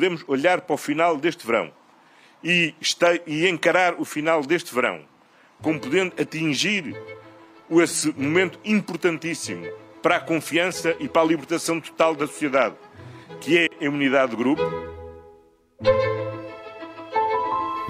podemos 0.00 0.24
olhar 0.26 0.62
para 0.62 0.72
o 0.72 0.78
final 0.78 1.18
deste 1.18 1.46
verão 1.46 1.70
e, 2.42 2.74
está, 2.80 3.08
e 3.26 3.46
encarar 3.46 4.00
o 4.00 4.04
final 4.06 4.42
deste 4.42 4.74
verão 4.74 5.02
como 5.60 5.78
podendo 5.78 6.18
atingir 6.18 6.96
esse 7.70 8.10
momento 8.16 8.58
importantíssimo 8.64 9.66
para 10.02 10.16
a 10.16 10.20
confiança 10.20 10.96
e 10.98 11.06
para 11.06 11.20
a 11.20 11.24
libertação 11.26 11.78
total 11.78 12.14
da 12.14 12.26
sociedade, 12.26 12.74
que 13.42 13.58
é 13.58 13.68
a 13.78 13.84
imunidade 13.84 14.30
de 14.30 14.36
grupo. 14.38 14.62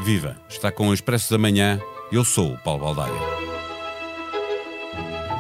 Viva! 0.01 0.37
Está 0.49 0.73
com 0.73 0.89
o 0.89 0.95
Expresso 0.95 1.31
da 1.31 1.39
Manhã. 1.39 1.81
Eu 2.11 2.25
sou 2.25 2.55
o 2.55 2.59
Paulo 2.59 2.81
Baldaia. 2.81 3.40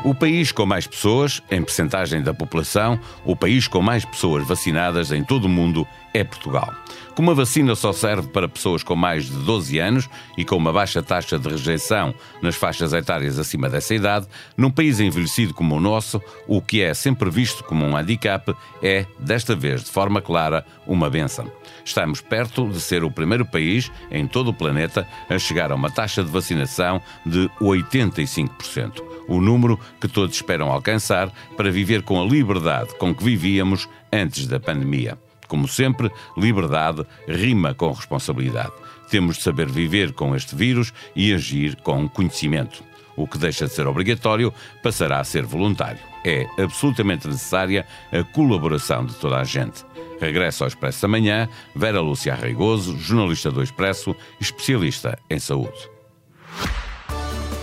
O 0.02 0.14
país 0.14 0.50
com 0.50 0.64
mais 0.64 0.86
pessoas, 0.86 1.42
em 1.50 1.62
percentagem 1.62 2.22
da 2.22 2.32
população, 2.32 2.98
o 3.22 3.36
país 3.36 3.68
com 3.68 3.82
mais 3.82 4.02
pessoas 4.02 4.46
vacinadas 4.48 5.12
em 5.12 5.22
todo 5.22 5.44
o 5.44 5.48
mundo 5.48 5.86
é 6.14 6.24
Portugal. 6.24 6.74
Como 7.14 7.30
a 7.30 7.34
vacina 7.34 7.74
só 7.74 7.92
serve 7.92 8.28
para 8.28 8.48
pessoas 8.48 8.82
com 8.82 8.96
mais 8.96 9.26
de 9.26 9.36
12 9.36 9.78
anos 9.78 10.08
e 10.38 10.44
com 10.44 10.56
uma 10.56 10.72
baixa 10.72 11.02
taxa 11.02 11.38
de 11.38 11.46
rejeição 11.46 12.14
nas 12.40 12.56
faixas 12.56 12.94
etárias 12.94 13.38
acima 13.38 13.68
dessa 13.68 13.94
idade, 13.94 14.26
num 14.56 14.70
país 14.70 15.00
envelhecido 15.00 15.52
como 15.52 15.76
o 15.76 15.80
nosso, 15.80 16.18
o 16.48 16.62
que 16.62 16.80
é 16.80 16.94
sempre 16.94 17.28
visto 17.28 17.62
como 17.62 17.84
um 17.84 17.94
handicap 17.94 18.54
é, 18.82 19.04
desta 19.18 19.54
vez 19.54 19.84
de 19.84 19.90
forma 19.90 20.22
clara, 20.22 20.64
uma 20.86 21.10
benção. 21.10 21.52
Estamos 21.84 22.22
perto 22.22 22.66
de 22.70 22.80
ser 22.80 23.04
o 23.04 23.10
primeiro 23.10 23.44
país 23.44 23.92
em 24.10 24.26
todo 24.26 24.48
o 24.48 24.54
planeta 24.54 25.06
a 25.28 25.38
chegar 25.38 25.70
a 25.70 25.74
uma 25.74 25.90
taxa 25.90 26.24
de 26.24 26.30
vacinação 26.30 27.02
de 27.26 27.50
85% 27.60 29.09
o 29.30 29.40
número 29.40 29.78
que 29.98 30.08
todos 30.08 30.34
esperam 30.34 30.70
alcançar 30.70 31.32
para 31.56 31.70
viver 31.70 32.02
com 32.02 32.20
a 32.20 32.24
liberdade 32.24 32.94
com 32.98 33.14
que 33.14 33.24
vivíamos 33.24 33.88
antes 34.12 34.46
da 34.46 34.60
pandemia. 34.60 35.16
Como 35.48 35.66
sempre, 35.66 36.10
liberdade 36.36 37.06
rima 37.26 37.74
com 37.74 37.92
responsabilidade. 37.92 38.72
Temos 39.10 39.36
de 39.36 39.42
saber 39.42 39.68
viver 39.68 40.12
com 40.12 40.36
este 40.36 40.54
vírus 40.54 40.92
e 41.16 41.32
agir 41.32 41.76
com 41.76 42.08
conhecimento. 42.08 42.84
O 43.16 43.26
que 43.26 43.38
deixa 43.38 43.66
de 43.66 43.72
ser 43.72 43.86
obrigatório 43.86 44.52
passará 44.82 45.18
a 45.18 45.24
ser 45.24 45.44
voluntário. 45.44 46.00
É 46.24 46.46
absolutamente 46.58 47.26
necessária 47.26 47.86
a 48.12 48.22
colaboração 48.22 49.04
de 49.04 49.14
toda 49.14 49.38
a 49.38 49.44
gente. 49.44 49.84
Regresso 50.20 50.64
ao 50.64 50.68
Expresso 50.68 51.02
da 51.02 51.08
Manhã, 51.08 51.48
Vera 51.74 52.00
Lúcia 52.00 52.32
Arreigoso, 52.32 52.98
jornalista 52.98 53.50
do 53.50 53.62
Expresso, 53.62 54.14
especialista 54.38 55.18
em 55.28 55.38
saúde. 55.38 55.99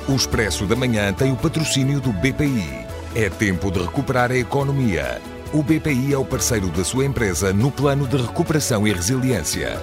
O 0.10 0.16
Expresso 0.16 0.66
da 0.66 0.74
Manhã 0.74 1.12
tem 1.12 1.34
o 1.34 1.36
patrocínio 1.36 2.00
do 2.00 2.14
BPI. 2.14 2.88
É 3.14 3.30
tempo 3.30 3.70
de 3.70 3.80
recuperar 3.80 4.32
a 4.32 4.38
economia. 4.38 5.22
O 5.52 5.62
BPI 5.62 6.14
é 6.14 6.18
o 6.18 6.24
parceiro 6.24 6.68
da 6.68 6.82
sua 6.86 7.04
empresa 7.04 7.52
no 7.52 7.70
plano 7.70 8.08
de 8.08 8.16
recuperação 8.16 8.88
e 8.88 8.94
resiliência. 8.94 9.78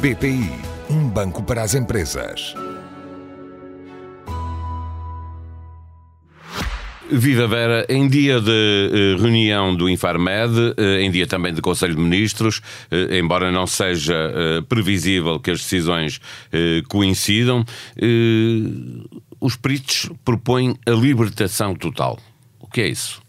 BPI, 0.00 0.50
um 0.90 1.08
banco 1.08 1.44
para 1.44 1.62
as 1.62 1.76
empresas. 1.76 2.56
Viva 7.08 7.46
Vera, 7.46 7.86
em 7.88 8.08
dia 8.08 8.40
de 8.40 8.50
uh, 8.50 9.22
reunião 9.22 9.74
do 9.76 9.88
Infarmed, 9.88 10.58
uh, 10.58 10.74
em 11.00 11.08
dia 11.08 11.26
também 11.26 11.54
de 11.54 11.62
Conselho 11.62 11.94
de 11.94 12.00
Ministros, 12.00 12.58
uh, 12.90 13.14
embora 13.14 13.52
não 13.52 13.64
seja 13.66 14.32
previsível 14.68 15.38
que 15.38 15.52
as 15.52 15.60
decisões 15.60 16.20
coincidam, 16.88 17.64
os 19.40 19.56
peritos 19.56 20.10
propõem 20.24 20.76
a 20.86 20.90
libertação 20.90 21.74
total. 21.74 22.18
O 22.60 22.66
que 22.66 22.80
é 22.80 22.88
isso? 22.88 23.22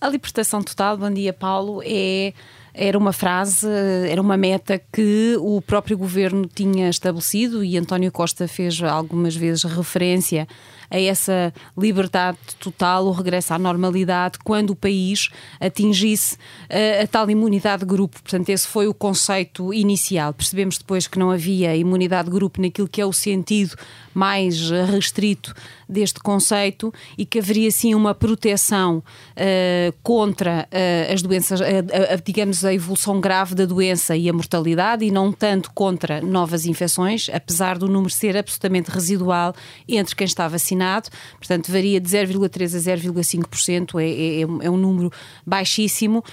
A 0.00 0.08
libertação 0.08 0.62
total, 0.62 0.96
bom 0.96 1.10
dia 1.10 1.32
Paulo, 1.32 1.82
é 1.84 2.32
era 2.74 2.96
uma 2.96 3.12
frase, 3.12 3.68
era 4.08 4.20
uma 4.20 4.36
meta 4.36 4.80
que 4.92 5.36
o 5.38 5.60
próprio 5.60 5.96
governo 5.98 6.48
tinha 6.52 6.88
estabelecido 6.88 7.62
e 7.62 7.76
António 7.76 8.10
Costa 8.10 8.48
fez 8.48 8.82
algumas 8.82 9.36
vezes 9.36 9.64
referência 9.64 10.48
a 10.92 11.00
essa 11.00 11.52
liberdade 11.76 12.36
total, 12.60 13.06
o 13.06 13.12
regresso 13.12 13.54
à 13.54 13.58
normalidade, 13.58 14.38
quando 14.44 14.70
o 14.70 14.76
país 14.76 15.30
atingisse 15.58 16.36
a, 16.68 16.76
eh, 16.76 17.02
a 17.02 17.06
tal 17.06 17.30
imunidade 17.30 17.80
de 17.80 17.86
grupo. 17.86 18.20
Portanto, 18.20 18.50
esse 18.50 18.68
foi 18.68 18.86
o 18.86 18.92
conceito 18.92 19.72
inicial. 19.72 20.34
Percebemos 20.34 20.76
depois 20.76 21.06
que 21.06 21.18
não 21.18 21.30
havia 21.30 21.74
imunidade 21.74 22.28
de 22.28 22.34
grupo 22.34 22.60
naquilo 22.60 22.86
que 22.86 23.00
é 23.00 23.06
o 23.06 23.12
sentido 23.12 23.74
mais 24.14 24.70
restrito 24.70 25.54
deste 25.88 26.20
conceito 26.20 26.92
e 27.16 27.24
que 27.24 27.38
haveria 27.38 27.70
sim 27.70 27.94
uma 27.94 28.14
proteção 28.14 28.98
uh, 28.98 29.94
contra 30.02 30.68
uh, 30.70 31.12
as 31.12 31.22
doenças, 31.22 31.60
uh, 31.60 31.64
digamos, 32.24 32.61
a 32.64 32.72
evolução 32.72 33.20
grave 33.20 33.54
da 33.54 33.64
doença 33.64 34.16
e 34.16 34.28
a 34.28 34.32
mortalidade, 34.32 35.04
e 35.04 35.10
não 35.10 35.32
tanto 35.32 35.70
contra 35.72 36.20
novas 36.20 36.66
infecções, 36.66 37.28
apesar 37.32 37.78
do 37.78 37.88
número 37.88 38.12
ser 38.12 38.36
absolutamente 38.36 38.90
residual 38.90 39.54
entre 39.88 40.14
quem 40.16 40.24
está 40.24 40.46
vacinado, 40.48 41.08
portanto, 41.38 41.70
varia 41.70 42.00
de 42.00 42.08
0,3% 42.08 42.74
a 42.74 42.96
0,5%, 42.96 44.00
é, 44.00 44.64
é, 44.64 44.66
é 44.66 44.70
um 44.70 44.76
número 44.76 45.10
baixíssimo 45.46 46.24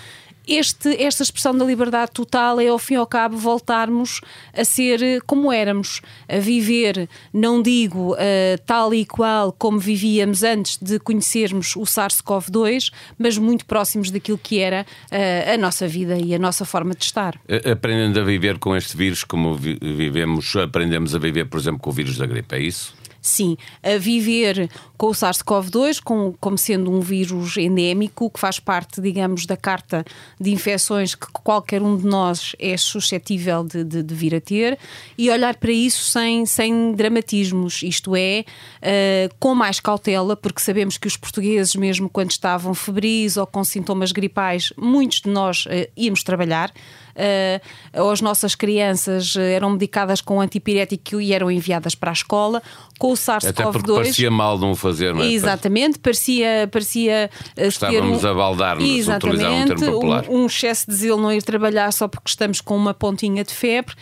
este, 0.49 1.01
esta 1.01 1.23
expressão 1.23 1.55
da 1.57 1.65
liberdade 1.65 2.11
total 2.11 2.59
é, 2.59 2.67
ao 2.67 2.79
fim 2.79 2.95
e 2.95 2.97
ao 2.97 3.07
cabo, 3.07 3.37
voltarmos 3.37 4.21
a 4.53 4.65
ser 4.65 5.01
eh, 5.01 5.19
como 5.25 5.51
éramos, 5.51 6.01
a 6.27 6.39
viver, 6.39 7.07
não 7.33 7.61
digo 7.61 8.13
uh, 8.13 8.17
tal 8.65 8.93
e 8.93 9.05
qual 9.05 9.51
como 9.51 9.79
vivíamos 9.79 10.43
antes 10.43 10.77
de 10.77 10.99
conhecermos 10.99 11.75
o 11.75 11.81
SARS-CoV-2, 11.81 12.91
mas 13.17 13.37
muito 13.37 13.65
próximos 13.65 14.11
daquilo 14.11 14.37
que 14.37 14.59
era 14.59 14.85
uh, 15.11 15.53
a 15.53 15.57
nossa 15.57 15.87
vida 15.87 16.17
e 16.17 16.33
a 16.33 16.39
nossa 16.39 16.65
forma 16.65 16.93
de 16.93 17.03
estar. 17.03 17.39
Aprendendo 17.71 18.19
a 18.19 18.23
viver 18.23 18.57
com 18.59 18.75
este 18.75 18.97
vírus 18.97 19.23
como 19.23 19.55
vivemos, 19.55 20.55
aprendemos 20.55 21.15
a 21.15 21.19
viver, 21.19 21.45
por 21.45 21.59
exemplo, 21.59 21.79
com 21.79 21.89
o 21.89 21.93
vírus 21.93 22.17
da 22.17 22.25
gripe, 22.25 22.55
é 22.55 22.59
isso? 22.59 22.98
Sim, 23.29 23.57
a 23.83 23.97
viver 23.97 24.69
com 24.97 25.07
o 25.07 25.11
SARS-CoV-2 25.11 26.01
com, 26.03 26.33
como 26.39 26.57
sendo 26.57 26.91
um 26.91 26.99
vírus 26.99 27.55
endémico 27.57 28.29
que 28.29 28.39
faz 28.39 28.59
parte, 28.59 28.99
digamos, 28.99 29.45
da 29.45 29.55
carta 29.55 30.03
de 30.39 30.51
infecções 30.51 31.15
que 31.15 31.27
qualquer 31.31 31.81
um 31.81 31.95
de 31.95 32.05
nós 32.05 32.55
é 32.59 32.75
suscetível 32.75 33.63
de, 33.63 33.83
de, 33.83 34.03
de 34.03 34.15
vir 34.15 34.35
a 34.35 34.41
ter 34.41 34.77
e 35.17 35.29
olhar 35.29 35.55
para 35.55 35.71
isso 35.71 36.03
sem, 36.03 36.45
sem 36.45 36.93
dramatismos, 36.93 37.81
isto 37.83 38.15
é, 38.15 38.43
uh, 38.81 39.35
com 39.39 39.55
mais 39.55 39.79
cautela, 39.79 40.35
porque 40.35 40.59
sabemos 40.59 40.97
que 40.97 41.07
os 41.07 41.15
portugueses, 41.15 41.75
mesmo 41.75 42.09
quando 42.09 42.31
estavam 42.31 42.73
febris 42.73 43.37
ou 43.37 43.47
com 43.47 43.63
sintomas 43.63 44.11
gripais, 44.11 44.73
muitos 44.77 45.21
de 45.21 45.29
nós 45.29 45.65
uh, 45.65 45.89
íamos 45.95 46.23
trabalhar 46.23 46.73
uh, 47.19 48.11
as 48.11 48.21
nossas 48.21 48.55
crianças 48.55 49.35
eh, 49.35 49.53
eram 49.53 49.71
medicadas 49.71 50.21
com 50.21 50.39
antipirético 50.39 51.19
e 51.19 51.33
eram 51.33 51.51
enviadas 51.51 51.93
para 51.95 52.11
a 52.11 52.13
escola. 52.13 52.61
Com 52.97 53.13
o 53.13 53.15
SARS-CoV-2. 53.15 53.49
Até 53.49 53.63
porque 53.71 53.93
parecia 53.93 54.31
mal 54.31 54.57
não 54.57 54.75
fazer, 54.75 55.13
não 55.13 55.21
é? 55.21 55.31
Exatamente, 55.31 55.99
parecia. 55.99 56.67
parecia 56.71 57.29
eh, 57.55 57.67
Estávamos 57.67 58.23
um, 58.23 58.27
a 58.27 58.33
baldar-nos, 58.33 59.07
utilizar 59.07 59.51
um 59.51 59.65
termo 59.65 59.85
popular. 59.85 60.25
Um, 60.27 60.43
um 60.43 60.45
excesso 60.45 60.89
de 60.89 60.95
zelo 60.95 61.21
não 61.21 61.31
ir 61.31 61.41
trabalhar 61.43 61.91
só 61.91 62.07
porque 62.07 62.29
estamos 62.29 62.59
com 62.59 62.75
uma 62.75 62.93
pontinha 62.93 63.43
de 63.43 63.53
febre. 63.53 63.95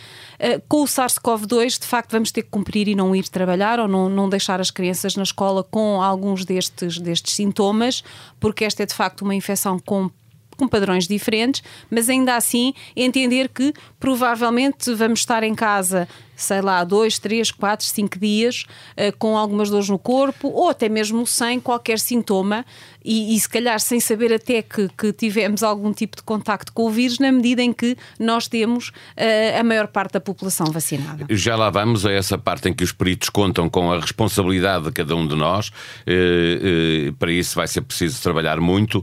Com 0.68 0.82
o 0.82 0.86
SARS-CoV-2, 0.86 1.80
de 1.80 1.86
facto, 1.86 2.12
vamos 2.12 2.30
ter 2.30 2.42
que 2.42 2.48
cumprir 2.48 2.86
e 2.86 2.94
não 2.94 3.14
ir 3.14 3.28
trabalhar 3.28 3.80
ou 3.80 3.88
não, 3.88 4.08
não 4.08 4.28
deixar 4.28 4.60
as 4.60 4.70
crianças 4.70 5.16
na 5.16 5.24
escola 5.24 5.64
com 5.64 6.00
alguns 6.00 6.44
destes, 6.44 6.98
destes 6.98 7.34
sintomas, 7.34 8.04
porque 8.38 8.64
esta 8.64 8.84
é 8.84 8.86
de 8.86 8.94
facto 8.94 9.22
uma 9.22 9.34
infecção 9.34 9.78
com 9.80 10.08
com 10.58 10.68
padrões 10.68 11.06
diferentes, 11.06 11.62
mas 11.88 12.10
ainda 12.10 12.36
assim 12.36 12.74
entender 12.94 13.48
que 13.48 13.72
provavelmente 13.98 14.92
vamos 14.94 15.20
estar 15.20 15.42
em 15.44 15.54
casa 15.54 16.08
sei 16.38 16.62
lá, 16.62 16.84
dois, 16.84 17.18
três, 17.18 17.50
quatro, 17.50 17.84
cinco 17.84 18.18
dias 18.18 18.64
uh, 18.92 19.14
com 19.18 19.36
algumas 19.36 19.68
dores 19.68 19.88
no 19.88 19.98
corpo 19.98 20.48
ou 20.48 20.70
até 20.70 20.88
mesmo 20.88 21.26
sem 21.26 21.58
qualquer 21.58 21.98
sintoma 21.98 22.64
e, 23.04 23.34
e 23.34 23.40
se 23.40 23.48
calhar 23.48 23.80
sem 23.80 23.98
saber 23.98 24.32
até 24.32 24.60
que, 24.62 24.88
que, 24.96 25.12
tivemos 25.12 25.62
algum 25.62 25.92
tipo 25.92 26.16
de 26.16 26.22
contacto 26.22 26.72
com 26.72 26.86
o 26.86 26.90
vírus, 26.90 27.18
na 27.18 27.32
medida 27.32 27.62
em 27.62 27.72
que 27.72 27.96
nós 28.20 28.46
temos 28.46 28.88
uh, 28.88 29.58
a 29.58 29.64
maior 29.64 29.88
parte 29.88 30.12
da 30.12 30.20
população 30.20 30.66
vacinada. 30.66 31.26
Já 31.30 31.56
lá 31.56 31.70
vamos 31.70 32.04
a 32.04 32.12
essa 32.12 32.36
parte 32.36 32.68
em 32.68 32.74
que 32.74 32.84
os 32.84 32.92
peritos 32.92 33.30
contam 33.30 33.68
com 33.68 33.90
a 33.90 33.98
responsabilidade 33.98 34.84
de 34.84 34.92
cada 34.92 35.16
um 35.16 35.26
de 35.26 35.34
nós. 35.34 35.68
Uh, 35.68 37.12
para 37.18 37.32
isso 37.32 37.56
vai 37.56 37.66
ser 37.66 37.80
preciso 37.80 38.20
trabalhar 38.22 38.60
muito, 38.60 39.02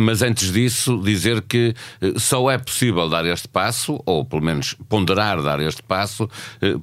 mas 0.00 0.22
antes 0.22 0.50
disso, 0.50 1.00
dizer 1.02 1.42
que 1.42 1.74
só 2.16 2.50
é 2.50 2.58
possível 2.58 3.08
dar 3.08 3.26
este 3.26 3.48
passo, 3.48 4.00
ou 4.06 4.24
pelo 4.24 4.42
menos 4.42 4.74
ponderar 4.88 5.42
dar 5.42 5.60
este 5.60 5.82
passo, 5.82 6.28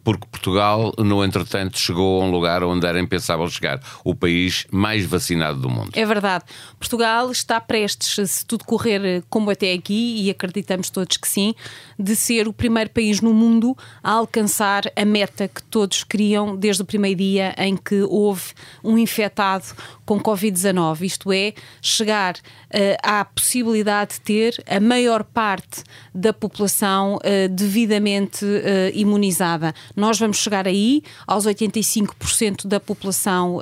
porque 0.03 0.27
Portugal, 0.27 0.93
no 0.97 1.23
entretanto, 1.23 1.77
chegou 1.77 2.21
a 2.21 2.25
um 2.25 2.31
lugar 2.31 2.63
onde 2.63 2.85
era 2.85 2.99
impensável 2.99 3.47
chegar 3.49 3.81
o 4.03 4.15
país 4.15 4.65
mais 4.71 5.05
vacinado 5.05 5.59
do 5.59 5.69
mundo. 5.69 5.91
É 5.93 6.05
verdade. 6.05 6.45
Portugal 6.79 7.31
está 7.31 7.59
prestes, 7.59 8.29
se 8.29 8.45
tudo 8.45 8.65
correr 8.65 9.23
como 9.29 9.49
até 9.49 9.73
aqui, 9.73 10.23
e 10.23 10.29
acreditamos 10.29 10.89
todos 10.89 11.17
que 11.17 11.27
sim, 11.27 11.53
de 11.97 12.15
ser 12.15 12.47
o 12.47 12.53
primeiro 12.53 12.89
país 12.89 13.21
no 13.21 13.33
mundo 13.33 13.75
a 14.03 14.11
alcançar 14.11 14.83
a 14.95 15.05
meta 15.05 15.47
que 15.47 15.61
todos 15.63 16.03
queriam 16.03 16.55
desde 16.55 16.81
o 16.81 16.85
primeiro 16.85 17.17
dia 17.17 17.53
em 17.57 17.75
que 17.75 18.01
houve 18.03 18.53
um 18.83 18.97
infectado 18.97 19.65
com 20.09 20.19
Covid-19, 20.19 21.01
isto 21.03 21.31
é, 21.31 21.53
chegar 21.83 22.33
uh, 22.33 22.97
à 23.03 23.23
possibilidade 23.23 24.15
de 24.15 24.21
ter 24.21 24.63
a 24.67 24.79
maior 24.79 25.23
parte 25.23 25.83
da 26.15 26.33
população 26.33 27.17
uh, 27.17 27.47
devidamente 27.47 28.43
uh, 28.43 28.57
imunizada. 28.95 29.71
Nós 29.95 30.17
vamos 30.17 30.37
chegar 30.37 30.67
aí 30.67 31.03
aos 31.27 31.45
85% 31.45 32.65
da 32.65 32.79
população 32.79 33.59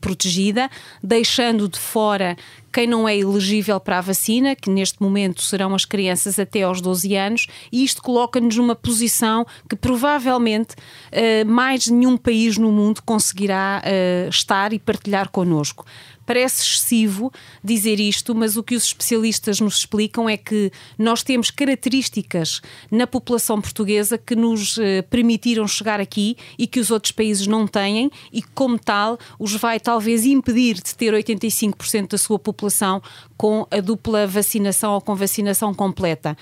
protegida, 0.00 0.68
deixando 1.02 1.68
de 1.68 1.78
fora 1.78 2.36
quem 2.74 2.88
não 2.88 3.08
é 3.08 3.16
elegível 3.16 3.78
para 3.78 3.98
a 3.98 4.00
vacina, 4.00 4.56
que 4.56 4.68
neste 4.68 5.00
momento 5.00 5.40
serão 5.42 5.76
as 5.76 5.84
crianças 5.84 6.40
até 6.40 6.62
aos 6.62 6.80
12 6.80 7.14
anos, 7.14 7.46
e 7.70 7.84
isto 7.84 8.02
coloca-nos 8.02 8.56
numa 8.56 8.74
posição 8.74 9.46
que 9.70 9.76
provavelmente 9.76 10.74
uh, 10.74 11.46
mais 11.46 11.86
nenhum 11.86 12.16
país 12.16 12.58
no 12.58 12.72
mundo 12.72 13.00
conseguirá 13.06 13.80
uh, 13.80 14.28
estar 14.28 14.72
e 14.72 14.80
partilhar 14.80 15.28
connosco. 15.30 15.86
Parece 16.26 16.62
excessivo 16.62 17.32
dizer 17.62 18.00
isto, 18.00 18.34
mas 18.34 18.56
o 18.56 18.62
que 18.62 18.74
os 18.74 18.84
especialistas 18.84 19.60
nos 19.60 19.78
explicam 19.78 20.28
é 20.28 20.36
que 20.36 20.70
nós 20.98 21.22
temos 21.22 21.50
características 21.50 22.60
na 22.90 23.06
população 23.06 23.60
portuguesa 23.60 24.16
que 24.16 24.34
nos 24.34 24.78
eh, 24.78 25.02
permitiram 25.02 25.66
chegar 25.68 26.00
aqui 26.00 26.36
e 26.58 26.66
que 26.66 26.80
os 26.80 26.90
outros 26.90 27.12
países 27.12 27.46
não 27.46 27.66
têm, 27.66 28.10
e 28.32 28.42
como 28.42 28.78
tal, 28.78 29.18
os 29.38 29.54
vai 29.54 29.78
talvez 29.78 30.24
impedir 30.24 30.74
de 30.74 30.94
ter 30.94 31.12
85% 31.12 32.10
da 32.10 32.18
sua 32.18 32.38
população 32.38 33.02
com 33.36 33.66
a 33.70 33.80
dupla 33.80 34.26
vacinação 34.26 34.94
ou 34.94 35.00
com 35.00 35.14
vacinação 35.14 35.74
completa. 35.74 36.36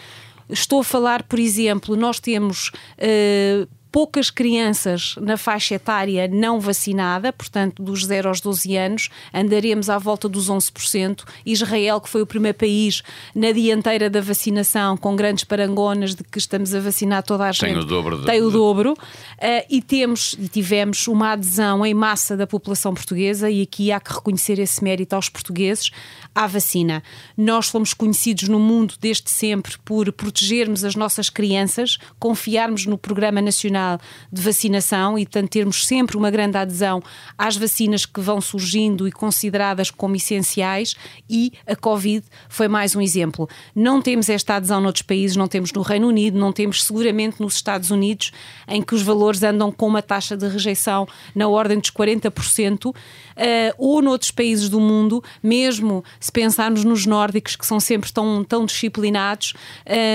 Estou 0.48 0.80
a 0.80 0.84
falar, 0.84 1.22
por 1.22 1.38
exemplo, 1.38 1.96
nós 1.96 2.20
temos. 2.20 2.70
Uh, 2.98 3.68
poucas 3.92 4.30
crianças 4.30 5.14
na 5.20 5.36
faixa 5.36 5.74
etária 5.74 6.26
não 6.26 6.58
vacinada, 6.58 7.30
portanto, 7.30 7.82
dos 7.82 8.06
0 8.06 8.28
aos 8.28 8.40
12 8.40 8.74
anos, 8.74 9.10
andaremos 9.34 9.90
à 9.90 9.98
volta 9.98 10.28
dos 10.30 10.50
11%. 10.50 11.24
Israel, 11.44 12.00
que 12.00 12.08
foi 12.08 12.22
o 12.22 12.26
primeiro 12.26 12.56
país 12.56 13.02
na 13.34 13.52
dianteira 13.52 14.08
da 14.08 14.22
vacinação, 14.22 14.96
com 14.96 15.14
grandes 15.14 15.44
parangonas 15.44 16.14
de 16.14 16.24
que 16.24 16.38
estamos 16.38 16.74
a 16.74 16.80
vacinar 16.80 17.22
toda 17.22 17.44
a 17.44 17.52
gente, 17.52 17.66
tem 17.66 17.76
o 17.76 17.84
dobro. 17.84 18.18
De... 18.18 18.24
Tem 18.24 18.40
o 18.40 18.50
dobro. 18.50 18.92
Uh, 18.92 19.66
e 19.68 19.82
temos 19.82 20.34
e 20.38 20.48
tivemos 20.48 21.06
uma 21.06 21.32
adesão 21.32 21.84
em 21.84 21.92
massa 21.92 22.34
da 22.34 22.46
população 22.46 22.94
portuguesa, 22.94 23.50
e 23.50 23.60
aqui 23.60 23.92
há 23.92 24.00
que 24.00 24.12
reconhecer 24.12 24.58
esse 24.58 24.82
mérito 24.82 25.14
aos 25.14 25.28
portugueses, 25.28 25.90
à 26.34 26.46
vacina. 26.46 27.02
Nós 27.36 27.68
fomos 27.68 27.94
conhecidos 27.94 28.48
no 28.48 28.58
mundo 28.58 28.94
desde 29.00 29.30
sempre 29.30 29.76
por 29.84 30.10
protegermos 30.12 30.84
as 30.84 30.94
nossas 30.94 31.28
crianças, 31.28 31.98
confiarmos 32.18 32.86
no 32.86 32.98
Programa 32.98 33.40
Nacional 33.40 33.62
Nacional 33.62 34.00
de 34.30 34.42
Vacinação 34.42 35.18
e, 35.18 35.24
portanto, 35.24 35.50
termos 35.50 35.86
sempre 35.86 36.16
uma 36.16 36.30
grande 36.30 36.56
adesão 36.56 37.02
às 37.36 37.56
vacinas 37.56 38.06
que 38.06 38.20
vão 38.20 38.40
surgindo 38.40 39.06
e 39.06 39.12
consideradas 39.12 39.90
como 39.90 40.16
essenciais 40.16 40.94
e 41.28 41.52
a 41.66 41.76
Covid 41.76 42.24
foi 42.48 42.68
mais 42.68 42.96
um 42.96 43.00
exemplo. 43.00 43.48
Não 43.74 44.00
temos 44.00 44.28
esta 44.28 44.56
adesão 44.56 44.80
noutros 44.80 45.02
países, 45.02 45.36
não 45.36 45.48
temos 45.48 45.72
no 45.72 45.82
Reino 45.82 46.08
Unido, 46.08 46.38
não 46.38 46.52
temos 46.52 46.82
seguramente 46.84 47.40
nos 47.40 47.54
Estados 47.54 47.90
Unidos, 47.90 48.32
em 48.66 48.82
que 48.82 48.94
os 48.94 49.02
valores 49.02 49.42
andam 49.42 49.70
com 49.70 49.86
uma 49.86 50.02
taxa 50.02 50.36
de 50.36 50.48
rejeição 50.48 51.06
na 51.34 51.48
ordem 51.48 51.78
dos 51.78 51.90
40%, 51.90 52.86
uh, 52.86 52.94
eh, 53.36 53.74
ou 53.78 54.02
noutros 54.02 54.30
países 54.30 54.68
do 54.68 54.80
mundo, 54.80 55.22
mesmo 55.42 56.04
se 56.22 56.30
pensarmos 56.30 56.84
nos 56.84 57.04
nórdicos, 57.04 57.56
que 57.56 57.66
são 57.66 57.80
sempre 57.80 58.12
tão, 58.12 58.44
tão 58.44 58.64
disciplinados, 58.64 59.54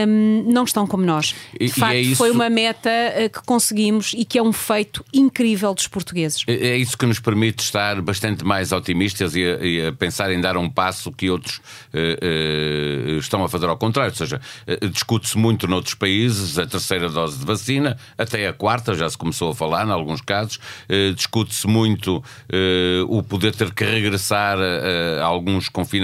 um, 0.07 0.45
não 0.49 0.63
estão 0.63 0.87
como 0.87 1.05
nós. 1.05 1.35
De 1.59 1.65
e, 1.65 1.69
facto, 1.69 1.93
e 1.93 1.97
é 1.97 2.01
isso... 2.01 2.15
foi 2.15 2.31
uma 2.31 2.49
meta 2.49 2.89
uh, 2.89 3.29
que 3.29 3.45
conseguimos 3.45 4.13
e 4.13 4.23
que 4.23 4.39
é 4.39 4.41
um 4.41 4.53
feito 4.53 5.03
incrível 5.13 5.73
dos 5.73 5.87
portugueses. 5.87 6.43
É, 6.47 6.53
é 6.53 6.77
isso 6.77 6.97
que 6.97 7.05
nos 7.05 7.19
permite 7.19 7.61
estar 7.61 8.01
bastante 8.01 8.45
mais 8.45 8.71
otimistas 8.71 9.35
e 9.35 9.43
a, 9.43 9.65
e 9.65 9.87
a 9.87 9.91
pensar 9.91 10.31
em 10.31 10.39
dar 10.39 10.55
um 10.55 10.69
passo 10.69 11.11
que 11.11 11.29
outros 11.29 11.57
uh, 11.57 13.15
uh, 13.15 13.19
estão 13.19 13.43
a 13.43 13.49
fazer 13.49 13.67
ao 13.67 13.77
contrário. 13.77 14.11
Ou 14.11 14.15
seja, 14.15 14.39
uh, 14.65 14.89
discute-se 14.89 15.37
muito 15.37 15.67
noutros 15.67 15.93
países 15.93 16.57
a 16.57 16.65
terceira 16.65 17.09
dose 17.09 17.37
de 17.37 17.45
vacina, 17.45 17.97
até 18.17 18.47
a 18.47 18.53
quarta, 18.53 18.93
já 18.93 19.09
se 19.09 19.17
começou 19.17 19.51
a 19.51 19.55
falar, 19.55 19.85
em 19.85 19.91
alguns 19.91 20.21
casos. 20.21 20.59
discute-se 21.15 21.67
muito 21.67 22.23
o 23.07 23.23
poder 23.23 23.53
ter 23.53 23.73
que 23.73 23.83
regressar 23.83 24.57
a, 24.57 25.21
a 25.21 25.25
alguns 25.25 25.67
confinamentos 25.67 25.96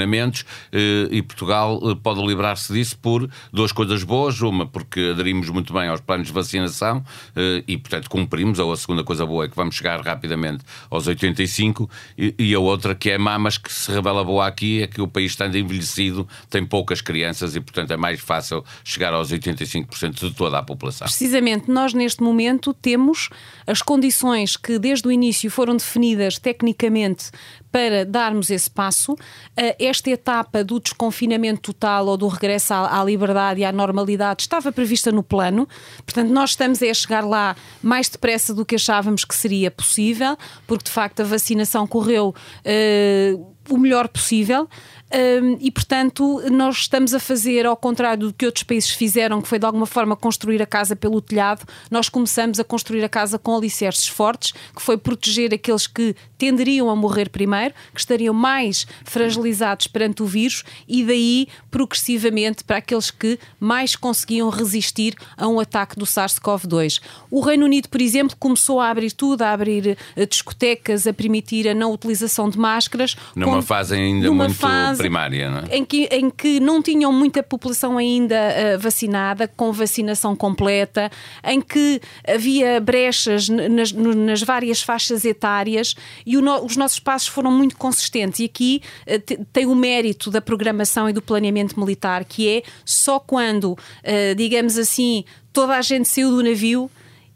e 1.12 1.22
Portugal 1.22 1.80
pode 1.98 2.26
livrar-se 2.26 2.74
disso 2.74 2.98
por 2.98 3.30
duas 3.52 3.72
coisas 3.72 4.04
boas. 4.04 4.42
Uma, 4.42 4.66
porque 4.66 5.12
aderimos 5.14 5.50
muito 5.50 5.74
bem 5.74 5.88
aos 5.88 6.02
planos 6.02 6.28
de 6.28 6.34
vacinação 6.34 7.04
eh, 7.36 7.64
e, 7.68 7.78
portanto, 7.78 8.10
cumprimos. 8.10 8.60
Ou 8.60 8.72
a 8.72 8.78
segunda 8.78 9.04
coisa 9.04 9.26
boa 9.26 9.46
é 9.46 9.48
que 9.48 9.56
vamos 9.56 9.76
chegar 9.76 10.02
rapidamente 10.02 10.64
aos 10.90 11.08
85, 11.08 11.90
e, 12.18 12.36
e 12.38 12.54
a 12.54 12.60
outra 12.60 12.96
que 12.96 13.10
é 13.10 13.18
má, 13.18 13.38
mas 13.38 13.58
que 13.58 13.72
se 13.72 13.92
revela 13.92 14.24
boa 14.24 14.48
aqui, 14.48 14.82
é 14.82 14.88
que 14.88 15.02
o 15.02 15.08
país 15.08 15.32
estando 15.32 15.58
envelhecido 15.58 16.28
tem 16.50 16.66
poucas 16.66 17.02
crianças 17.02 17.56
e, 17.56 17.62
portanto, 17.62 17.92
é 17.92 17.98
mais 17.98 18.20
fácil 18.20 18.64
chegar 18.84 19.14
aos 19.14 19.32
85% 19.32 20.30
de 20.30 20.34
toda 20.34 20.58
a 20.58 20.64
população. 20.64 21.06
Precisamente, 21.06 21.70
nós 21.70 21.94
neste 21.94 22.22
momento 22.22 22.74
temos 22.74 23.30
as 23.66 23.82
condições 23.82 24.58
que 24.58 24.80
desde 24.80 25.08
o 25.08 25.12
início 25.12 25.50
foram 25.50 25.76
definidas 25.76 26.38
tecnicamente 26.38 27.32
para 27.74 28.06
darmos 28.06 28.52
esse 28.52 28.70
passo. 28.70 29.18
Eh, 29.58 29.76
esta 29.80 30.12
etapa 30.12 30.64
do 30.64 30.80
desconfinamento 30.80 31.74
total 31.74 32.06
ou 32.06 32.16
do 32.16 32.28
regresso 32.28 32.72
à 32.72 33.04
liberdade 33.04 33.62
e 33.62 33.66
à 33.66 33.72
normalidade 33.72 34.44
estava 34.44 34.72
prevista 34.72 35.12
no 35.12 35.24
plano, 35.24 35.68
portanto, 36.06 36.30
nós 36.30 36.52
estamos 36.52 36.84
a 36.84 36.94
chegar 36.94 37.26
lá 37.26 37.56
mais 37.82 38.08
depressa 38.08 38.54
do 38.54 38.64
que 38.64 38.76
achávamos 38.76 39.26
que 39.26 39.34
seria 39.34 39.72
possível, 39.72 40.38
porque 40.68 40.84
de 40.84 40.92
facto 40.92 41.22
a 41.22 41.24
vacinação 41.24 41.88
correu 41.88 42.30
uh, 42.30 43.54
o 43.70 43.78
melhor 43.78 44.08
possível. 44.08 44.70
Um, 45.14 45.58
e, 45.60 45.70
portanto, 45.70 46.42
nós 46.52 46.78
estamos 46.78 47.14
a 47.14 47.20
fazer, 47.20 47.68
ao 47.68 47.78
contrário 47.78 48.28
do 48.28 48.34
que 48.34 48.46
outros 48.48 48.64
países 48.64 48.90
fizeram, 48.90 49.44
que 49.44 49.48
foi 49.48 49.60
de 49.60 49.66
alguma 49.66 49.86
forma 49.86 50.16
construir 50.16 50.60
a 50.60 50.66
casa 50.66 50.96
pelo 50.96 51.22
telhado, 51.22 51.66
nós 51.92 52.10
começamos 52.10 52.60
a 52.60 52.64
construir 52.64 53.04
a 53.04 53.10
casa 53.10 53.38
com 53.38 53.56
alicerces 53.56 54.08
fortes, 54.08 54.54
que 54.76 54.82
foi 54.82 54.98
proteger 54.98 55.54
aqueles 55.54 55.86
que 55.86 56.16
tenderiam 56.36 56.90
a 56.90 56.96
morrer 56.96 57.30
primeiro, 57.30 57.76
que 57.94 58.00
estariam 58.00 58.34
mais 58.34 58.88
fragilizados 59.06 59.86
perante 59.86 60.24
o 60.24 60.26
vírus, 60.26 60.64
e 60.88 61.04
daí, 61.04 61.48
progressivamente, 61.70 62.64
para 62.64 62.78
aqueles 62.78 63.12
que 63.12 63.38
mais 63.60 63.96
conseguiam 63.96 64.50
resistir 64.50 65.16
a 65.38 65.48
um 65.48 65.60
ataque 65.60 65.96
do 65.96 66.06
SARS-CoV-2. 66.06 67.00
O 67.30 67.40
Reino 67.40 67.66
Unido, 67.66 67.88
por 67.88 68.02
exemplo, 68.02 68.36
começou 68.40 68.80
a 68.80 68.90
abrir 68.90 69.12
tudo, 69.12 69.44
a 69.44 69.52
abrir 69.52 69.96
uh, 70.18 70.26
discotecas, 70.26 71.06
a 71.06 71.14
permitir 71.14 71.68
a 71.68 71.76
não 71.76 71.94
utilização 71.94 72.50
de 72.50 72.58
máscaras. 72.58 73.16
Numa 73.36 73.58
com, 73.58 73.62
fase 73.62 73.94
ainda 73.94 74.32
muito 74.32 74.56
fase 74.56 74.93
primária, 74.98 75.50
não 75.50 75.60
é? 75.60 75.78
Em 75.78 75.86
que, 75.86 76.08
em 76.12 76.30
que 76.30 76.60
não 76.60 76.82
tinham 76.82 77.12
muita 77.12 77.42
população 77.44 77.98
ainda 77.98 78.36
uh, 78.36 78.80
vacinada, 78.80 79.48
com 79.48 79.72
vacinação 79.72 80.36
completa, 80.36 81.12
em 81.44 81.62
que 81.62 82.02
havia 82.28 82.80
brechas 82.80 83.50
nas, 83.50 83.92
nas 83.92 84.42
várias 84.42 84.82
faixas 84.82 85.26
etárias 85.26 85.96
e 86.26 86.38
no, 86.38 86.66
os 86.66 86.76
nossos 86.76 87.00
passos 87.00 87.28
foram 87.28 87.52
muito 87.52 87.78
consistentes. 87.78 88.40
E 88.40 88.46
aqui 88.46 88.82
uh, 89.08 89.46
tem 89.52 89.66
o 89.66 89.76
mérito 89.76 90.30
da 90.30 90.42
programação 90.42 91.10
e 91.10 91.14
do 91.14 91.22
planeamento 91.22 91.80
militar, 91.80 92.26
que 92.26 92.50
é 92.50 92.64
só 92.86 93.20
quando, 93.20 93.74
uh, 93.74 94.36
digamos 94.36 94.78
assim, 94.78 95.24
toda 95.52 95.78
a 95.78 95.82
gente 95.82 96.08
saiu 96.08 96.32
do 96.32 96.44
navio 96.44 96.90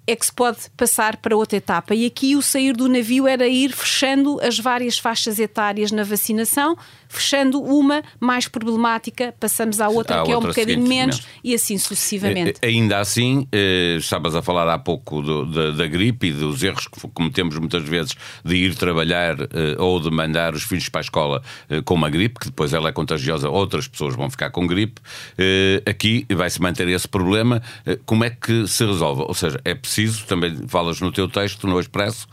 é 0.08 0.16
que 0.16 0.26
se 0.26 0.34
pode 0.34 0.58
passar 0.78 1.18
para 1.18 1.36
outra 1.36 1.58
etapa. 1.58 1.94
E 1.94 2.06
aqui 2.06 2.36
o 2.36 2.42
sair 2.42 2.74
do 2.74 2.88
navio 2.88 3.28
era 3.28 3.46
ir 3.48 3.74
fechando 3.74 4.40
as 4.42 4.58
várias 4.58 4.98
faixas 4.98 5.38
etárias 5.38 5.92
na 5.92 6.04
vacinação, 6.04 6.78
fechando 7.10 7.62
uma 7.62 8.02
mais 8.20 8.48
problemática, 8.48 9.34
passamos 9.40 9.82
à 9.82 9.90
outra, 9.90 10.22
à 10.22 10.24
que 10.24 10.34
outra 10.34 10.48
é 10.48 10.50
um 10.50 10.54
bocadinho 10.54 10.88
menos, 10.88 11.28
e 11.44 11.54
assim 11.54 11.78
sucessivamente. 11.78 12.60
Eh, 12.62 12.68
ainda 12.68 13.00
assim, 13.00 13.48
eh, 13.52 13.98
estavas 14.00 14.36
a 14.36 14.42
falar 14.42 14.74
há 14.74 14.78
pouco 14.78 15.22
do, 15.22 15.46
da, 15.46 15.72
da, 15.72 15.88
gripe 15.88 16.28
e 16.28 16.32
dos 16.32 16.64
erros 16.64 16.88
que 16.88 17.00
cometemos 17.10 17.58
muitas 17.58 17.84
vezes 17.84 18.16
de 18.44 18.56
ir 18.56 18.76
trabalhar 18.76 19.36
eh, 19.42 19.76
ou 19.78 20.00
de 20.00 20.10
mandar 20.10 20.54
os 20.54 20.64
filhos 20.64 20.90
para 20.90 21.02
a 21.02 21.04
escola 21.04 21.42
eh, 21.70 21.82
com 21.82 21.96
uma 21.96 22.10
gripe, 22.10 22.40
que 22.40 22.48
depois 22.48 22.74
ela 22.74 22.90
é 22.90 22.92
contagiosa, 22.92 23.50
outras 23.50 23.88
pessoas 23.88 24.16
vão 24.16 24.30
ficar 24.30 24.52
com 24.52 24.66
gripe. 24.66 25.02
Eh, 25.38 25.82
aqui 25.86 26.26
vai-se 26.30 26.62
manter 26.62 26.88
esse 26.88 27.08
problema. 27.08 27.62
Eh, 27.86 28.00
como 28.06 28.24
é 28.24 28.30
que 28.30 28.68
se 28.68 28.86
resolve? 28.86 29.24
Ou 29.24 29.34
seja, 29.34 29.60
é 29.66 29.74
preciso, 29.98 30.26
também 30.28 30.56
falas 30.68 31.02
no 31.02 31.12
teu 31.12 31.28
texto, 31.28 31.68
no 31.68 31.80
Expresso, 31.80 32.28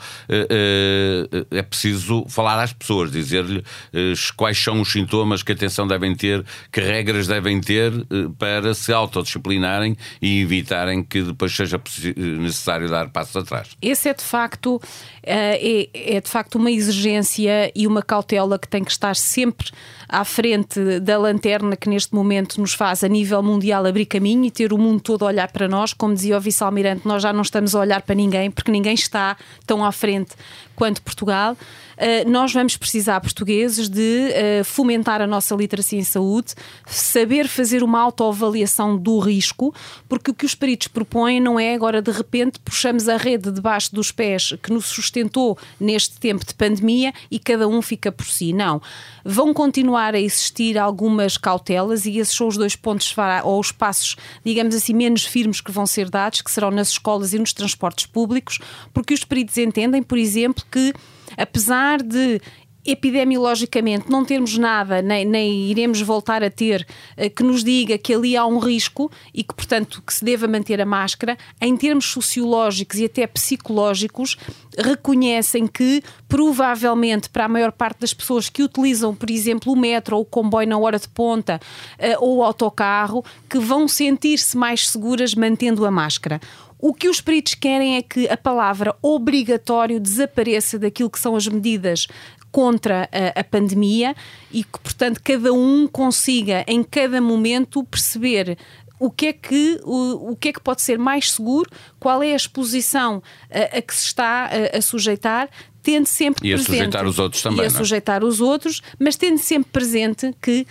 é 1.51 1.63
preciso 1.63 2.27
falar 2.29 2.63
às 2.63 2.73
pessoas, 2.73 3.11
dizer-lhes 3.11 4.31
quais 4.33 4.59
são 4.59 4.81
os 4.81 4.93
sintomas 4.93 5.43
que 5.43 5.53
atenção 5.53 5.87
devem 5.87 6.15
ter, 6.15 6.45
que 6.71 6.81
regras 6.81 7.27
devem 7.27 7.61
ter 7.61 7.93
eh, 7.93 8.29
para 8.39 8.75
se 8.75 8.93
autodisciplinarem 8.93 9.97
e 10.21 10.41
evitarem 10.41 11.03
que 11.03 11.23
depois 11.23 11.55
seja 11.55 11.81
necessário 12.17 12.89
dar 12.89 13.09
passos 13.09 13.37
atrás. 13.37 13.71
Esse 13.81 14.09
é 14.09 14.15
de 14.15 14.23
facto 14.23 14.81
é, 15.23 15.89
é 16.17 16.21
de 16.21 16.29
facto 16.29 16.57
uma 16.57 16.71
exigência 16.71 17.73
e 17.75 17.87
uma 17.87 18.03
cautela 18.03 18.59
que 18.59 18.69
tem 18.69 18.85
que 18.85 18.91
estar 18.91 19.17
sempre 19.17 19.71
à 20.09 20.25
frente 20.25 21.01
da 21.01 21.19
lanterna 21.19 21.77
que 21.77 21.89
neste 21.89 22.15
momento 22.15 22.61
nos 22.61 22.75
faz 22.75 23.03
a 23.03 23.09
nível 23.09 23.43
mundial 23.43 23.87
abrir 23.87 24.07
caminho 24.07 24.45
e 24.45 24.51
ter 24.51 24.73
o 24.73 24.79
mundo 24.79 25.01
todo 25.01 25.25
a 25.25 25.29
olhar 25.29 25.51
para 25.51 25.67
nós. 25.67 25.93
Como 25.93 26.15
dizia 26.15 26.37
o 26.37 26.41
vice-almirante, 26.41 27.07
nós 27.07 27.23
já 27.23 27.33
não 27.33 27.43
estamos 27.43 27.54
a 27.75 27.81
olhar 27.81 28.03
para 28.03 28.15
ninguém 28.15 28.51
porque 28.51 28.71
ninguém 28.71 28.95
está 28.95 29.37
tão 29.67 29.85
à 29.85 29.93
frente 29.93 30.33
quanto 30.75 31.03
Portugal. 31.03 31.57
Uh, 31.95 32.29
nós 32.29 32.53
vamos 32.53 32.77
precisar, 32.77 33.21
portugueses, 33.21 33.89
de 33.89 34.31
uh, 34.61 34.65
fomentar 34.65 35.21
a 35.21 35.27
nossa 35.27 35.55
literacia 35.55 35.99
em 35.99 36.03
saúde, 36.03 36.55
saber 36.87 37.47
fazer 37.47 37.85
uma 37.85 38.01
autoavaliação 38.01 38.97
do 38.97 39.19
risco, 39.21 39.73
porque 40.09 40.33
o 40.33 40.35
que 40.35 40.45
os 40.45 40.55
peritos 40.57 40.89
propõem 40.89 41.41
não 41.41 41.59
é 41.59 41.75
agora 41.75 42.03
de 42.03 42.11
repente 42.11 42.59
puxamos 42.59 43.09
a 43.09 43.17
rede 43.17 43.53
debaixo 43.53 43.95
dos 43.95 44.11
pés 44.11 44.55
que 44.61 44.73
nos 44.73 44.87
sustentou 44.87 45.57
neste 45.79 46.19
tempo 46.19 46.45
de 46.45 46.55
pandemia 46.55 47.13
e 47.31 47.39
cada 47.39 47.69
um 47.69 47.81
fica 47.81 48.11
por 48.11 48.27
si. 48.27 48.53
Não. 48.53 48.83
Vão 49.25 49.55
continuar 49.55 50.15
a 50.15 50.21
existir 50.21 50.77
algumas 50.77 51.37
cautelas 51.37 52.07
e 52.07 52.19
esses 52.19 52.35
são 52.35 52.49
os 52.49 52.57
dois 52.57 52.75
pontos 52.75 53.15
ou 53.45 53.61
os 53.61 53.71
passos, 53.71 54.17
digamos 54.45 54.75
assim, 54.75 54.93
menos 54.93 55.25
firmes 55.25 55.61
que 55.61 55.71
vão 55.71 55.87
ser 55.87 56.11
dados, 56.11 56.43
que 56.43 56.51
serão 56.51 56.71
nas 56.71 56.89
escolas 56.89 57.33
e 57.33 57.39
nos 57.45 57.53
transportes 57.53 58.07
públicos, 58.07 58.59
porque 58.93 59.15
os 59.15 59.25
peritos 59.25 59.59
entendem, 59.59 60.03
por 60.03 60.19
exemplo, 60.19 60.65
que 60.71 60.93
apesar 61.37 62.03
de 62.03 62.41
epidemiologicamente 62.85 64.11
não 64.11 64.25
termos 64.25 64.59
nada, 64.59 65.01
nem, 65.01 65.25
nem, 65.25 65.71
iremos 65.71 66.03
voltar 66.03 66.45
a 66.45 66.51
ter, 66.51 66.87
eh, 67.17 67.31
que 67.31 67.43
nos 67.43 67.65
diga 67.65 67.97
que 67.97 68.13
ali 68.13 68.37
há 68.37 68.45
um 68.45 68.59
risco 68.59 69.11
e 69.33 69.43
que, 69.43 69.55
portanto, 69.55 70.03
que 70.07 70.13
se 70.13 70.25
deva 70.25 70.47
manter 70.47 70.81
a 70.81 70.85
máscara, 70.85 71.39
em 71.61 71.75
termos 71.77 72.05
sociológicos 72.05 72.99
e 72.99 73.07
até 73.07 73.27
psicológicos, 73.27 74.37
reconhecem 74.77 75.67
que, 75.67 76.03
provavelmente, 76.29 77.31
para 77.31 77.47
a 77.47 77.49
maior 77.49 77.73
parte 77.73 78.01
das 78.01 78.13
pessoas 78.13 78.51
que 78.51 78.63
utilizam, 78.63 79.15
por 79.15 79.31
exemplo, 79.31 79.73
o 79.73 79.77
metro 79.77 80.17
ou 80.17 80.23
o 80.23 80.27
comboio 80.27 80.69
na 80.69 80.77
hora 80.77 80.99
de 80.99 81.09
ponta 81.09 81.59
eh, 81.99 82.19
ou 82.19 82.39
o 82.39 82.43
autocarro, 82.43 83.25
que 83.49 83.59
vão 83.59 83.89
sentir-se 83.89 84.57
mais 84.57 84.91
seguras 84.91 85.35
mantendo 85.35 85.87
a 85.87 85.91
máscara. 85.91 86.39
O 86.85 86.93
que 86.93 87.09
os 87.09 87.19
peritos 87.19 87.55
querem 87.55 87.97
é 87.97 88.03
que 88.03 88.29
a 88.29 88.37
palavra 88.37 88.95
obrigatório 89.01 89.99
desapareça 89.99 90.79
daquilo 90.79 91.09
que 91.09 91.19
são 91.19 91.35
as 91.35 91.49
medidas 91.49 92.07
contra 92.53 93.09
a, 93.11 93.41
a, 93.41 93.43
pandemia 93.43 94.15
e 94.53 94.63
que, 94.63 94.79
portanto, 94.81 95.19
cada 95.25 95.51
um 95.51 95.89
consiga 95.89 96.63
em 96.69 96.83
cada 96.83 97.23
momento 97.23 97.83
perceber 97.85 98.59
o 99.01 99.11
que 99.11 99.29
é 99.29 99.33
que, 99.33 99.81
o, 99.83 100.33
o 100.33 100.37
que, 100.37 100.49
é 100.49 100.53
que 100.53 100.61
pode 100.61 100.83
ser 100.83 100.99
mais 100.99 101.33
seguro, 101.33 101.71
qual 101.99 102.23
é 102.23 102.35
a 102.35 102.37
exposição 102.37 103.23
a, 103.51 103.79
a 103.79 103.81
que 103.81 103.95
se 103.95 104.05
está 104.05 104.51
a, 104.51 104.77
a 104.77 104.83
sujeitar, 104.83 105.49
tendo 105.83 106.05
sempre 106.05 106.47
e 106.47 106.53
presente. 106.53 106.69
E 106.69 106.75
a 106.75 106.77
sujeitar 106.77 107.07
os 107.07 107.19
outros 107.19 107.43
também. 107.43 107.61
E 107.61 107.63
a 107.63 107.67
é? 107.69 107.71
sujeitar 107.71 108.23
os 108.23 108.43
outros, 108.43 108.83
mas 108.99 109.17
tendo 109.17 109.39
sempre 109.39 109.71
presente 109.73 110.35
que 110.39 110.67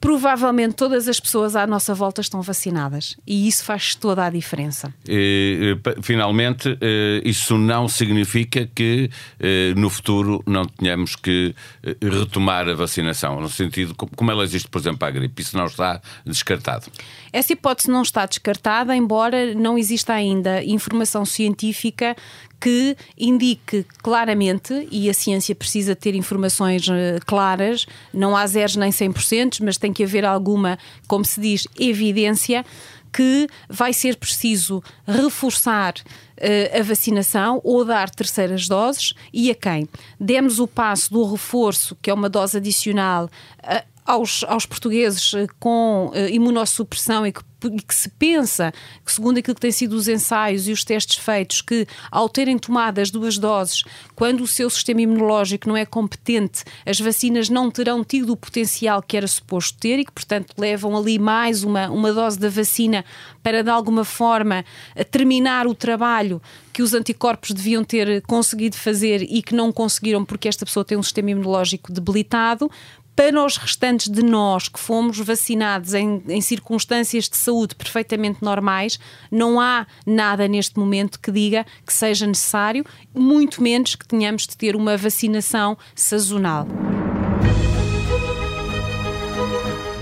provavelmente 0.00 0.74
todas 0.74 1.08
as 1.08 1.18
pessoas 1.18 1.56
à 1.56 1.66
nossa 1.66 1.94
volta 1.94 2.20
estão 2.20 2.42
vacinadas 2.42 3.16
e 3.26 3.48
isso 3.48 3.64
faz 3.64 3.94
toda 3.94 4.24
a 4.24 4.30
diferença. 4.30 4.92
E, 5.08 5.78
finalmente, 6.02 6.76
eh, 6.80 7.22
isso 7.24 7.56
não 7.56 7.88
significa 7.88 8.68
que 8.74 9.10
eh, 9.40 9.72
no 9.76 9.88
futuro 9.88 10.42
não 10.46 10.64
tenhamos 10.64 11.16
que 11.16 11.54
eh, 11.82 11.96
retomar 12.02 12.68
a 12.68 12.74
vacinação, 12.74 13.40
no 13.40 13.48
sentido 13.48 13.94
como 13.94 14.30
ela 14.30 14.44
existe, 14.44 14.68
por 14.68 14.80
exemplo, 14.80 14.98
para 14.98 15.08
a 15.08 15.12
gripe. 15.12 15.42
Isso 15.42 15.56
não 15.56 15.66
está 15.66 16.00
descartado. 16.24 16.86
Essa 17.32 17.54
hipótese 17.54 17.90
não 17.90 18.02
está 18.02 18.26
descartada, 18.26 18.94
embora 18.94 19.54
não 19.54 19.78
exista 19.78 20.12
ainda 20.12 20.62
informação 20.62 21.24
científica 21.24 22.14
que 22.60 22.96
indique 23.18 23.84
claramente, 24.02 24.88
e 24.90 25.10
a 25.10 25.14
ciência 25.14 25.54
precisa 25.54 25.94
ter 25.94 26.14
informações 26.14 26.88
eh, 26.88 27.18
claras, 27.26 27.86
não 28.12 28.36
há 28.36 28.46
zeros 28.46 28.76
nem 28.76 28.90
100%, 28.90 29.58
mas 29.62 29.76
tem 29.76 29.92
que 29.92 30.02
haver 30.02 30.24
alguma, 30.24 30.78
como 31.06 31.24
se 31.24 31.40
diz, 31.40 31.66
evidência 31.78 32.64
que 33.12 33.48
vai 33.68 33.94
ser 33.94 34.16
preciso 34.16 34.82
reforçar 35.06 35.94
uh, 35.94 36.78
a 36.78 36.82
vacinação 36.82 37.62
ou 37.64 37.82
dar 37.82 38.10
terceiras 38.10 38.68
doses 38.68 39.14
e 39.32 39.50
a 39.50 39.54
quem? 39.54 39.88
Demos 40.20 40.58
o 40.58 40.66
passo 40.66 41.10
do 41.10 41.24
reforço, 41.24 41.96
que 42.02 42.10
é 42.10 42.14
uma 42.14 42.28
dose 42.28 42.58
adicional, 42.58 43.30
uh, 43.64 43.96
aos, 44.04 44.44
aos 44.44 44.66
portugueses 44.66 45.32
com 45.58 46.12
uh, 46.14 46.28
imunossupressão 46.28 47.26
e 47.26 47.32
que 47.32 47.42
que 47.70 47.94
se 47.94 48.08
pensa 48.08 48.72
que, 49.04 49.12
segundo 49.12 49.38
aquilo 49.38 49.54
que 49.54 49.60
têm 49.60 49.72
sido 49.72 49.94
os 49.94 50.08
ensaios 50.08 50.68
e 50.68 50.72
os 50.72 50.84
testes 50.84 51.16
feitos, 51.16 51.60
que 51.60 51.86
ao 52.10 52.28
terem 52.28 52.58
tomado 52.58 52.98
as 52.98 53.10
duas 53.10 53.38
doses, 53.38 53.84
quando 54.14 54.42
o 54.42 54.46
seu 54.46 54.68
sistema 54.70 55.02
imunológico 55.02 55.68
não 55.68 55.76
é 55.76 55.84
competente, 55.84 56.64
as 56.84 57.00
vacinas 57.00 57.48
não 57.48 57.70
terão 57.70 58.04
tido 58.04 58.32
o 58.32 58.36
potencial 58.36 59.02
que 59.02 59.16
era 59.16 59.26
suposto 59.26 59.78
ter 59.78 59.98
e 59.98 60.04
que, 60.04 60.12
portanto, 60.12 60.54
levam 60.58 60.96
ali 60.96 61.18
mais 61.18 61.62
uma, 61.62 61.88
uma 61.90 62.12
dose 62.12 62.38
da 62.38 62.48
vacina 62.48 63.04
para, 63.42 63.62
de 63.62 63.70
alguma 63.70 64.04
forma, 64.04 64.64
terminar 65.10 65.66
o 65.66 65.74
trabalho 65.74 66.40
que 66.72 66.82
os 66.82 66.92
anticorpos 66.92 67.52
deviam 67.52 67.82
ter 67.82 68.20
conseguido 68.22 68.76
fazer 68.76 69.22
e 69.22 69.42
que 69.42 69.54
não 69.54 69.72
conseguiram 69.72 70.24
porque 70.24 70.46
esta 70.46 70.66
pessoa 70.66 70.84
tem 70.84 70.98
um 70.98 71.02
sistema 71.02 71.30
imunológico 71.30 71.92
debilitado 71.92 72.70
para 73.16 73.42
os 73.42 73.56
restantes 73.56 74.08
de 74.08 74.22
nós 74.22 74.68
que 74.68 74.78
fomos 74.78 75.18
vacinados 75.18 75.94
em, 75.94 76.22
em, 76.28 76.40
circunstâncias 76.42 77.28
de 77.28 77.36
saúde 77.36 77.74
perfeitamente 77.74 78.44
normais, 78.44 79.00
não 79.30 79.58
há 79.58 79.86
nada 80.06 80.46
neste 80.46 80.78
momento 80.78 81.18
que 81.18 81.32
diga 81.32 81.64
que 81.84 81.92
seja 81.92 82.26
necessário, 82.26 82.84
muito 83.14 83.62
menos 83.62 83.96
que 83.96 84.06
tenhamos 84.06 84.46
de 84.46 84.54
ter 84.54 84.76
uma 84.76 84.98
vacinação 84.98 85.78
sazonal. 85.94 86.66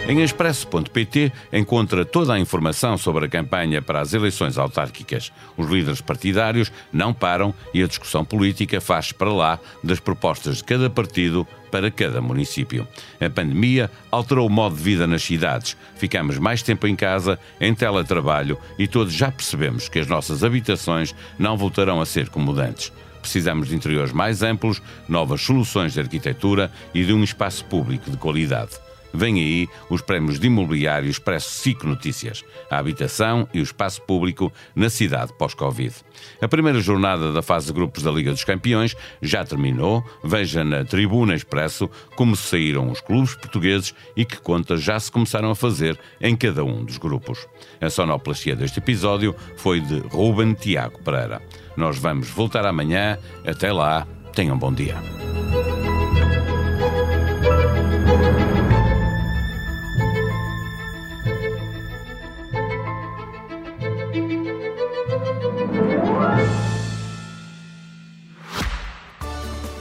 Em 0.07 0.21
expresso.pt 0.21 1.33
encontra 1.51 2.05
toda 2.05 2.35
a 2.35 2.39
informação 2.39 2.99
sobre 2.99 3.25
a 3.25 3.29
campanha 3.29 3.81
para 3.81 4.03
as 4.03 4.13
eleições 4.13 4.59
autárquicas. 4.59 5.33
Os 5.57 5.67
líderes 5.67 6.03
partidários 6.03 6.71
não 6.93 7.15
param 7.15 7.55
e 7.73 7.83
a 7.83 7.87
discussão 7.87 8.23
política 8.23 8.83
faz 8.83 9.13
para 9.13 9.33
lá 9.33 9.59
das 9.83 10.01
propostas 10.01 10.59
de 10.59 10.65
cada 10.65 10.91
partido 10.91 11.49
para 11.71 11.91
cada 11.91 12.21
município. 12.21 12.87
A 13.19 13.31
pandemia 13.31 13.91
alterou 14.11 14.47
o 14.47 14.51
modo 14.51 14.77
de 14.77 14.83
vida 14.83 15.07
nas 15.07 15.23
cidades. 15.23 15.75
Ficamos 15.97 16.37
mais 16.37 16.63
tempo 16.63 16.87
em 16.87 16.95
casa, 16.95 17.39
em 17.59 17.75
teletrabalho 17.75 18.59
e 18.79 18.87
todos 18.87 19.15
já 19.15 19.33
percebemos 19.33 19.89
que 19.89 20.01
as 20.01 20.07
nossas 20.07 20.45
habitações 20.45 21.15
não 21.39 21.57
voltarão 21.57 21.99
a 21.99 22.05
ser 22.05 22.29
como 22.29 22.53
antes. 22.61 22.93
Precisamos 23.23 23.69
de 23.69 23.75
interiores 23.75 24.13
mais 24.13 24.43
amplos, 24.43 24.83
novas 25.09 25.41
soluções 25.41 25.95
de 25.95 26.01
arquitetura 26.01 26.71
e 26.93 27.03
de 27.03 27.13
um 27.15 27.25
espaço 27.25 27.65
público 27.65 28.11
de 28.11 28.19
qualidade. 28.19 28.84
Vem 29.15 29.37
aí 29.37 29.69
os 29.89 30.03
prémios 30.03 30.41
de 30.41 30.49
imobiliário 30.49 31.09
Expresso 31.09 31.49
SIC 31.51 31.85
Notícias, 31.85 32.45
a 32.69 32.79
habitação 32.79 33.49
e 33.55 33.61
o 33.61 33.63
espaço 33.63 34.03
público 34.03 34.53
na 34.75 34.91
cidade 34.91 35.33
pós-Covid. 35.39 35.95
A 36.43 36.49
primeira 36.49 36.81
jornada 36.81 37.33
da 37.33 37.41
fase 37.41 37.69
de 37.69 37.73
grupos 37.73 38.03
da 38.03 38.11
Liga 38.11 38.33
dos 38.33 38.43
Campeões 38.43 38.97
já 39.23 39.45
terminou. 39.45 40.05
Veja 40.25 40.65
na 40.65 40.85
Tribuna 40.85 41.35
Expresso 41.35 41.89
como 42.17 42.35
saíram 42.35 42.91
os 42.91 43.01
clubes 43.01 43.37
portugueses 43.37 43.95
e 44.17 44.25
que 44.25 44.41
contas 44.41 44.83
já 44.83 44.99
se 44.99 45.13
começaram 45.13 45.51
a 45.51 45.55
fazer 45.55 45.99
em 46.21 46.35
cada 46.35 46.65
um 46.65 46.85
dos 46.85 46.99
grupos. 46.99 47.47
A 47.81 47.89
sonoplastia 47.89 48.57
deste 48.57 48.81
episódio 48.81 49.35
foi 49.57 49.81
de 49.81 49.99
Ruben 50.01 50.55
Tiago 50.55 51.01
Pereira. 51.05 51.41
Nós 51.77 51.99
vamos 51.99 52.29
voltar 52.31 52.67
amanhã. 52.67 53.19
Até 53.47 53.73
lá, 53.73 54.07
tenham 54.33 54.57
um 54.57 54.59
bom 54.59 54.73
dia. 54.73 54.97